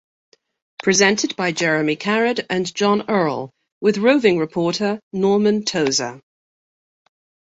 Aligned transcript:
Presented 0.81 1.35
by 1.35 1.51
Jeremy 1.51 1.95
Carrad 1.95 2.47
and 2.49 2.73
John 2.73 3.07
Earle 3.07 3.51
with 3.81 3.99
roving 3.99 4.39
reporter 4.39 4.99
Norman 5.13 5.63
Tozer. 5.63 6.19